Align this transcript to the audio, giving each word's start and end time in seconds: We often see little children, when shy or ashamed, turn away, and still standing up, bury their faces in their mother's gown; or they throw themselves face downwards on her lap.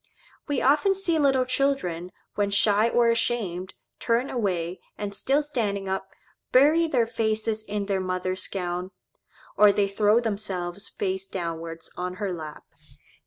We 0.47 0.63
often 0.63 0.95
see 0.95 1.19
little 1.19 1.45
children, 1.45 2.11
when 2.33 2.49
shy 2.49 2.89
or 2.89 3.09
ashamed, 3.11 3.75
turn 3.99 4.31
away, 4.31 4.79
and 4.97 5.13
still 5.13 5.43
standing 5.43 5.87
up, 5.87 6.09
bury 6.51 6.87
their 6.87 7.05
faces 7.05 7.63
in 7.63 7.85
their 7.85 8.01
mother's 8.01 8.47
gown; 8.47 8.89
or 9.57 9.71
they 9.71 9.87
throw 9.87 10.19
themselves 10.19 10.89
face 10.89 11.27
downwards 11.27 11.91
on 11.97 12.15
her 12.15 12.33
lap. 12.33 12.63